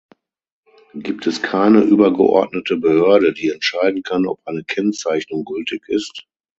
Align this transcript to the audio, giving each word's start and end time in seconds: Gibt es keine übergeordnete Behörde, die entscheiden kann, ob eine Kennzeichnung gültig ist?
Gibt 0.95 1.27
es 1.27 1.43
keine 1.43 1.81
übergeordnete 1.83 2.77
Behörde, 2.77 3.33
die 3.33 3.49
entscheiden 3.51 4.01
kann, 4.01 4.25
ob 4.25 4.39
eine 4.47 4.63
Kennzeichnung 4.63 5.45
gültig 5.45 5.87
ist? 5.89 6.25